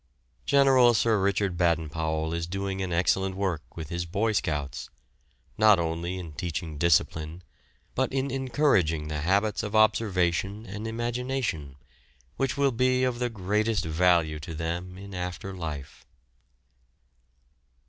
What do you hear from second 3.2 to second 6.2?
work with his "boy scouts," not only